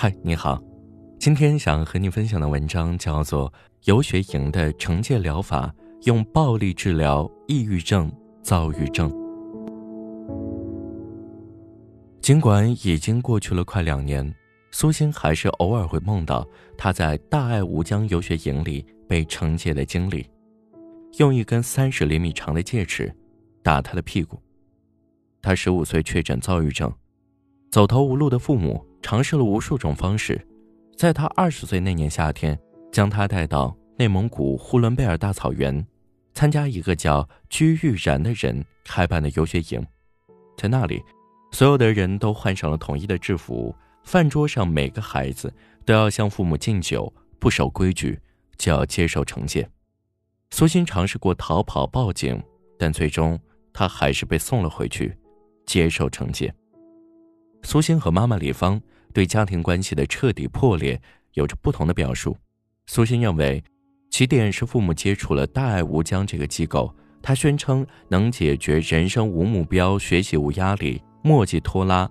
[0.00, 0.62] 嗨，你好，
[1.18, 3.50] 今天想和你分享的文章叫做
[3.86, 8.08] 《游学营的惩戒疗法：用暴力治疗抑郁症、
[8.40, 9.10] 躁郁症》。
[12.20, 14.32] 尽管已经过去了快两年，
[14.70, 20.24] 苏欣还是偶尔会梦到他在大爱无疆游学营里被惩戒的经历，
[21.18, 23.12] 用一根三十厘米长的戒尺
[23.64, 24.40] 打他的屁股。
[25.42, 26.88] 他十五岁确诊躁郁症，
[27.72, 28.86] 走投无路的父母。
[29.02, 30.46] 尝试了无数种方式，
[30.96, 32.58] 在他二十岁那年夏天，
[32.92, 35.86] 将他带到内蒙古呼伦贝尔大草原，
[36.34, 39.84] 参加一个叫居玉然的人开办的游学营。
[40.56, 41.02] 在那里，
[41.52, 45.52] 所有的人都换上了统一的制服，饭桌上每个孩子
[45.84, 48.18] 都要向父母敬酒，不守规矩
[48.56, 49.68] 就要接受惩戒。
[50.50, 52.42] 苏欣尝试过逃跑报警，
[52.78, 53.38] 但最终
[53.72, 55.16] 他还是被送了回去，
[55.64, 56.52] 接受惩戒。
[57.62, 58.80] 苏欣和妈妈李芳
[59.12, 61.00] 对家庭关系的彻底破裂
[61.34, 62.36] 有着不同的表述。
[62.86, 63.62] 苏欣认为，
[64.10, 72.10] 起点是父母接触了大爱无疆这个机构，他宣称能解决人生无目标、学习无压力、墨迹拖拉、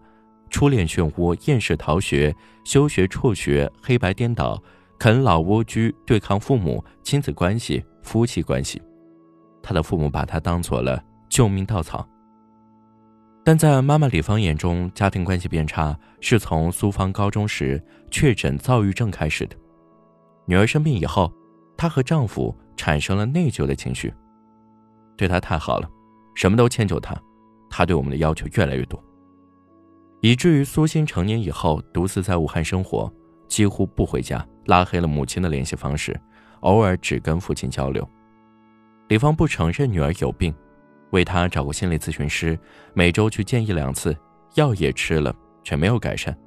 [0.50, 4.62] 初恋漩涡、厌世逃学、休学辍学、黑白颠倒、
[5.00, 8.82] 啃老蜗居、对抗父母、亲子关系、夫妻关系。
[9.64, 12.08] 他的父母把他当做了救命稻草。
[13.48, 17.82] 但在妈妈李芳眼中，家庭关系变差是从苏芳高中时
[18.12, 19.56] 确诊躁郁症开始的。
[20.46, 21.32] 女儿生病以后，
[21.78, 24.14] 她和丈夫产生了内疚的情绪，
[25.16, 25.90] 对她太好了，
[26.36, 27.16] 什么都迁就她，
[27.70, 29.02] 她对我们的要求越来越多，
[30.20, 33.10] 以至于苏欣成年以后独自在武汉生活，
[33.48, 36.20] 几乎不回家，拉黑了母亲的联系方式，
[36.60, 38.06] 偶尔只跟父亲交流。
[39.08, 40.54] 李芳不承认女儿有病。
[41.12, 42.58] 为他找过心理咨询师，
[42.94, 44.16] 每周去见一两次，
[44.56, 46.38] 药也吃了，却没有改善。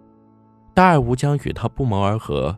[0.74, 2.56] 大爱无疆与他不谋而合。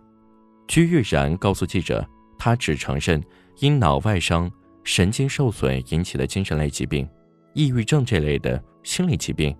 [0.68, 2.06] 居玉然告诉记者，
[2.38, 3.22] 他只承认
[3.58, 4.50] 因脑外伤、
[4.84, 7.08] 神经受损引起的精神类疾病，
[7.52, 9.54] 抑郁症这类的心理疾病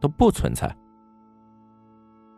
[0.00, 0.74] 都不存在。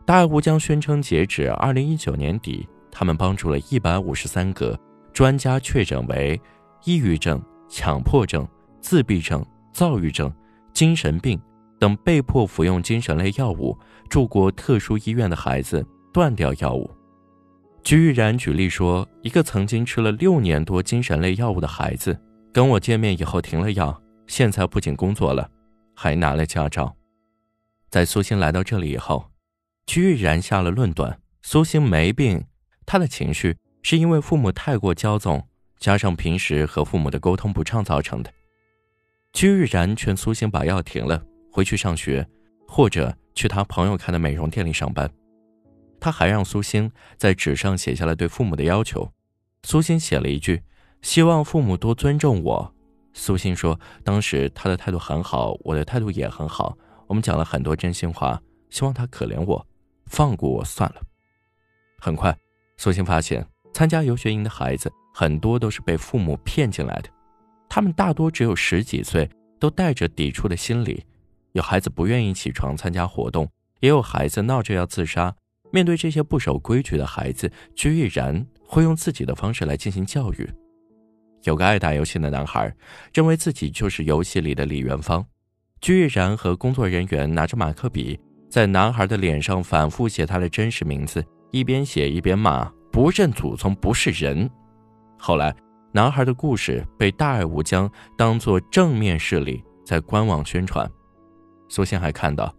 [0.05, 4.77] 大爱无疆宣称，截止二零一九年底，他们帮助了一百五十三个
[5.13, 6.39] 专家确诊为
[6.85, 8.47] 抑郁症、强迫症。
[8.81, 10.33] 自闭症、躁郁症、
[10.73, 11.39] 精神病
[11.79, 13.77] 等被迫服用精神类药物、
[14.09, 16.89] 住过特殊医院的孩子断掉药物。
[17.83, 22.19] 居玉然举例说，一个曾经吃了六年多精神类药物的孩子，
[22.51, 25.49] 跟我见面以后停了药，现在不仅工作了，
[25.95, 26.93] 还拿了驾照。
[27.89, 29.31] 在苏欣来到这里以后，
[29.85, 32.43] 居玉然下了论断：苏欣没病，
[32.85, 35.47] 她的情绪是因为父母太过骄纵，
[35.79, 38.33] 加上平时和父母的沟通不畅造成的。
[39.37, 42.27] 居玉然劝苏欣把药停了，回去上学，
[42.67, 45.07] 或者去他朋友开的美容店里上班。
[45.99, 49.07] 他还让苏欣在纸上写下了对父母的要求。
[49.61, 50.63] 苏欣写了一句
[51.03, 52.73] ：“希望父母多尊重我。”
[53.13, 59.63] 苏欣说：“当时他的态度很好，我的态度也很好，我们讲了很多真心话，希望他可怜我，
[60.07, 61.01] 放过我算了。”
[62.01, 62.35] 很快，
[62.77, 67.09] 苏欣发现参加游学营的孩子很多都是被父母骗进来的。
[67.69, 69.29] 他们大多只有十几岁，
[69.59, 71.03] 都带着抵触的心理。
[71.53, 75.33] 有孩子不愿意起床参加活动，也有孩子闹着要自杀。
[75.71, 80.49] 面对这些不守规矩的孩子，居玉然会用自己的方式来进行教育。
[81.43, 82.73] 有个爱打游戏的男孩，
[83.13, 85.25] 认为自己就是游戏里的李元芳。
[85.81, 94.49] 居玉然和工作人员拿着马克笔，在男孩的脸上反复写他的真实名字，一边写一边骂：“不认祖宗不是人。”
[95.19, 95.55] 后来。
[95.93, 100.89] 男孩的故事被大爱无疆当作正面事例在官网宣传。
[101.69, 102.53] 苏欣还看到，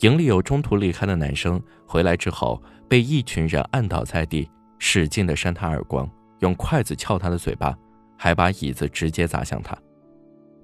[0.00, 6.08] 营里有中途离开的男生回来之后，被一群人按倒在地，使劲的扇他耳光，
[6.40, 7.76] 用筷子撬他的嘴巴，
[8.18, 9.76] 还把椅子直接砸向他。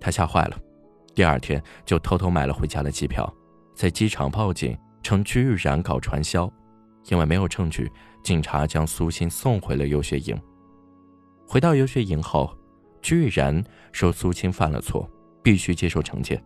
[0.01, 0.59] 他吓坏了，
[1.15, 3.33] 第二天就偷偷买了回家的机票，
[3.75, 6.53] 在机场报警称居然搞传销。
[7.09, 7.91] 因为没有证据，
[8.23, 10.39] 警察将苏欣送回了游学营。
[11.51, 12.57] 回到游学营后，
[13.03, 13.61] 居玉然
[13.91, 15.11] 说苏青犯了错，
[15.43, 16.41] 必须接受惩戒，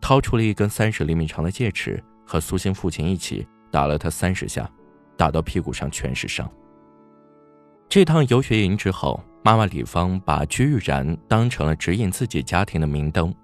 [0.00, 4.66] 掏出了一根三十厘米长的戒尺，和苏青父亲一起打了他三十下，
[5.14, 6.50] 打到屁股上全是伤。
[7.86, 13.34] 这趟游学营之后，妈妈李芳把居玉然当成了指引自己家庭的明灯，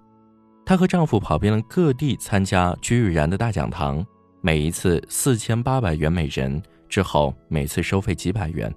[0.64, 4.02] 她和丈夫跑遍了各地参加居玉然的大讲堂，
[4.40, 8.74] 每一次四千八百元每人，之后每次收费几百元。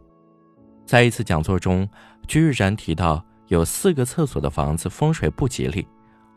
[0.90, 1.88] 在一次讲座中，
[2.28, 5.88] 居玉然提到有四个厕所的房子风水不吉利。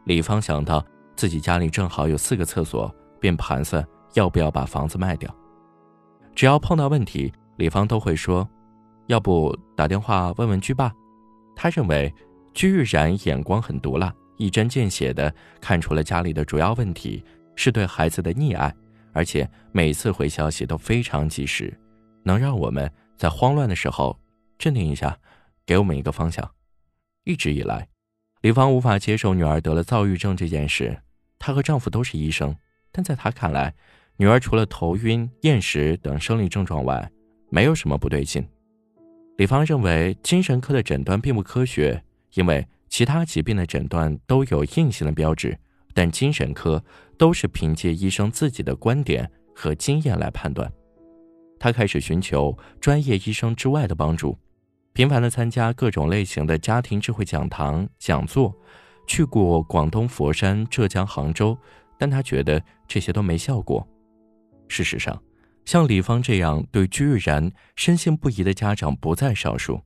[0.04, 0.84] 李芳想到
[1.16, 3.82] 自己家里正好有四个厕所，便盘算
[4.12, 5.34] 要不要把房子卖掉。
[6.34, 8.46] 只要碰到问题，李芳都会说
[9.08, 10.92] ：“要不打电话问问居爸。”
[11.56, 12.14] 他认为
[12.52, 17.24] 居玉然眼光很毒辣，一针见血地看出了家里的主要问题
[17.56, 18.70] 是对孩子的溺爱，
[19.14, 21.72] 而且每次回消息都非常及时，
[22.22, 24.14] 能让我们在慌乱的时候
[24.62, 25.18] 镇定一下，
[25.66, 26.48] 给我们一个方向。
[27.24, 27.88] 一直以来，
[28.42, 31.02] 李芳无法接受女儿得了躁郁症这件事。
[31.36, 32.54] 她和丈夫都是医生，
[32.92, 33.74] 但在她看来，
[34.18, 37.10] 女儿除了头晕、厌食等生理症状外，
[37.50, 38.48] 没有什么不对劲。
[39.36, 42.00] 李芳认为精神科的诊断并不科学，
[42.34, 45.58] 因为其他疾病的诊断都有硬性的标志，
[45.92, 46.80] 但精神科
[47.18, 50.72] 都是凭借医生自己的观点和经验来判断。
[51.58, 54.38] 她开始寻求专业医生之外的帮助，
[54.94, 58.54] 频繁的参加各种类型的家庭智慧讲堂讲座，
[59.06, 61.56] 去过广东佛山、浙江杭州，
[61.98, 63.86] 但他觉得这些都没效果。
[64.68, 65.18] 事实上，
[65.64, 69.80] 像李芳这样对居玉然深信不疑的家长不在少数，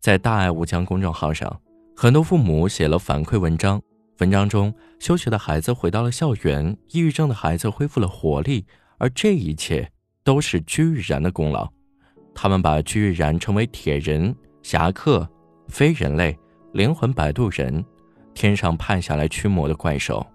[0.00, 1.60] 在大爱无疆公众号上，
[1.94, 3.80] 很多父母写了反馈文章。
[4.20, 8.64] 文章中，休学的孩子回到了校园，抑郁症的孩子恢复了活力，
[8.96, 9.92] 而这一切
[10.24, 11.70] 都是居玉然的功劳。
[12.34, 14.34] 他们把居玉然称为铁人、
[14.66, 15.24] 侠客、
[15.68, 16.36] 非人类、
[16.72, 17.84] 灵魂摆渡人、
[18.34, 20.26] 天上派下来驱魔的怪兽。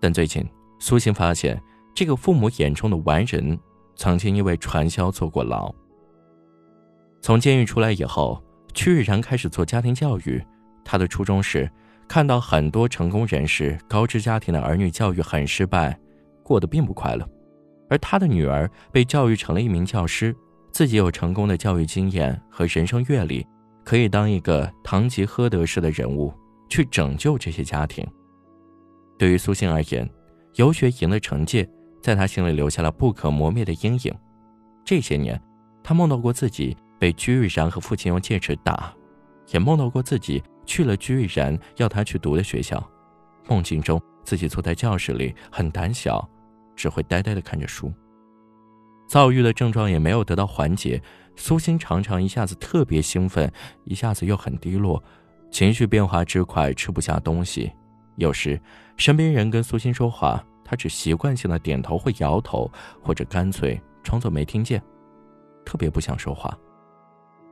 [0.00, 0.42] 但最近，
[0.78, 1.62] 苏欣发现，
[1.94, 3.58] 这个父母眼中的完人。
[3.96, 5.70] 曾经因为传销坐过牢。
[7.20, 8.42] 从监狱出来以后，
[8.72, 10.42] 屈玉然开始做家庭教育。
[10.82, 11.70] 他的初衷是
[12.08, 15.96] 看到很多成功人士、高知家庭的儿女教育很失败，
[16.42, 17.28] 过得并不快乐。
[17.90, 20.34] 而他的女儿被教育成了一名教师，
[20.74, 23.46] 自己有成功的教育经验和人生阅历，
[23.84, 26.34] 可以当一个堂吉诃德式的人物
[26.68, 28.04] 去拯救这些家庭。
[29.16, 30.06] 对于苏欣而言，
[30.56, 31.66] 游学营的惩戒。
[32.02, 34.14] 在他心里留下了不可磨灭的阴影。
[34.84, 35.40] 这些年，
[35.82, 38.94] 他梦到过自己被居玉然和父亲用戒尺打，
[39.52, 42.86] 也梦到过自己去了居玉然要他去读的学校。
[43.48, 46.28] 梦境中，自己坐在教室里，很胆小，
[46.76, 47.90] 只会呆呆地看着书。
[49.06, 51.02] 躁郁的症状也没有得到缓解，
[51.36, 53.50] 苏欣常常一下子特别兴奋，
[53.84, 55.02] 一下子又很低落，
[55.50, 57.72] 情绪变化之快，吃不下东西。
[58.16, 58.60] 有时，
[58.96, 60.44] 身边人跟苏欣说话。
[60.66, 62.70] 他只习惯性的点头或摇头，
[63.02, 64.82] 或者干脆装作没听见，
[65.62, 66.56] 特别不想说话。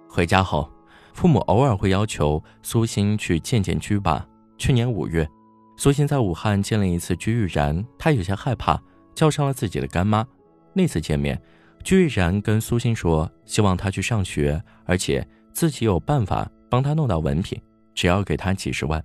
[0.08, 0.66] 回家后，
[1.12, 4.26] 父母偶尔会要求苏欣去见见居爸。
[4.56, 5.28] 去年五月，
[5.76, 8.80] 苏欣在武汉见了一次居玉然，他有些害怕，
[9.14, 10.26] 叫上了自己的干妈。
[10.72, 11.40] 那次见面，
[11.84, 17.60] 居玉然跟苏欣说，希望他去上学，而且自己有办法帮他弄到文凭，
[17.94, 19.04] 只要给他几十万。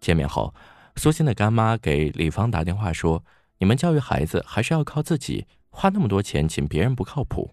[0.00, 0.52] 见面后。
[0.96, 3.24] 苏欣的干妈给李芳打电话说
[3.58, 7.48] ：“你们教育孩子还是要靠自己，花那么多钱请别人不靠谱。”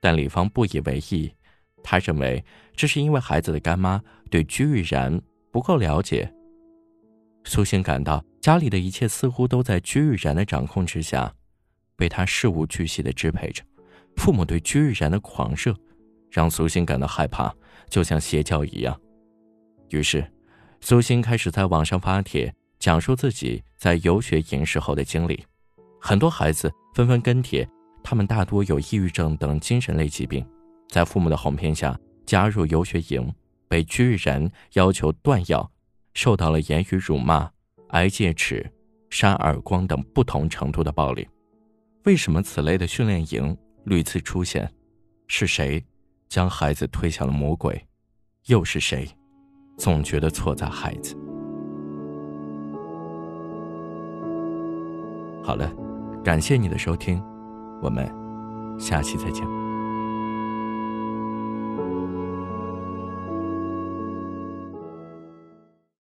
[0.00, 1.30] 但李芳不以为意，
[1.84, 2.42] 他认为
[2.74, 4.00] 这是因为孩子的干妈
[4.30, 5.20] 对居玉然
[5.52, 6.32] 不够了解。
[7.44, 11.32] 苏欣感到家里的一切似乎都在居玉然的掌控之下，
[12.00, 13.62] 被他事无巨细的支配着。
[14.16, 15.76] 父母对居然的狂热，
[16.30, 17.52] 让苏欣感到害怕，
[17.90, 18.98] 就像邪教一样。
[19.90, 20.26] 于是，
[20.80, 22.50] 苏欣开始在网上发帖。
[22.78, 25.44] 讲述自己在游学营时候的经历，
[26.00, 27.68] 很多孩子纷纷跟帖，
[28.02, 30.42] 他们大多有抑郁症等精神类疾病，
[30.88, 33.30] 在父母的哄骗下加入游学营，
[33.68, 35.70] 被居然要求断药，
[36.14, 37.50] 受到了言语辱骂、
[37.88, 38.66] 挨戒尺、
[39.10, 41.28] 扇耳光等不同程度的暴力。
[42.04, 44.70] 为什么此类的训练营屡次出现？
[45.26, 45.84] 是谁
[46.28, 47.86] 将孩子推向了魔鬼？
[48.46, 49.06] 又是谁
[49.76, 51.14] 总觉得错在孩子？
[55.44, 55.70] 好了，
[56.24, 57.22] 感谢你的收听，
[57.82, 58.10] 我们
[58.78, 59.69] 下期再见。